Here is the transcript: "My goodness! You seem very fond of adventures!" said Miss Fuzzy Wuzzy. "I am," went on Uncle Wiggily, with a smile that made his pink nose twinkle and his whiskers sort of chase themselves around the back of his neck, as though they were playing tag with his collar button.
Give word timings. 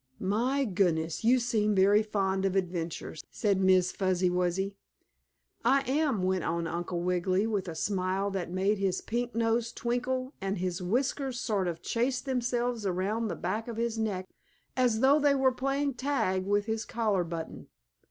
"My 0.33 0.65
goodness! 0.65 1.23
You 1.23 1.37
seem 1.37 1.75
very 1.75 2.01
fond 2.01 2.43
of 2.43 2.55
adventures!" 2.55 3.23
said 3.29 3.61
Miss 3.61 3.91
Fuzzy 3.91 4.31
Wuzzy. 4.31 4.75
"I 5.63 5.81
am," 5.81 6.23
went 6.23 6.43
on 6.43 6.65
Uncle 6.65 7.01
Wiggily, 7.01 7.45
with 7.45 7.67
a 7.67 7.75
smile 7.75 8.31
that 8.31 8.49
made 8.51 8.79
his 8.79 8.99
pink 9.01 9.35
nose 9.35 9.71
twinkle 9.71 10.33
and 10.41 10.57
his 10.57 10.81
whiskers 10.81 11.39
sort 11.39 11.67
of 11.67 11.83
chase 11.83 12.19
themselves 12.19 12.83
around 12.83 13.27
the 13.27 13.35
back 13.35 13.67
of 13.67 13.77
his 13.77 13.99
neck, 13.99 14.27
as 14.75 15.01
though 15.01 15.19
they 15.19 15.35
were 15.35 15.51
playing 15.51 15.93
tag 15.93 16.47
with 16.47 16.65
his 16.65 16.83
collar 16.83 17.23
button. 17.23 17.67